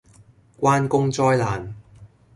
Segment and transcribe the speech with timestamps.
[0.59, 1.75] 關公災難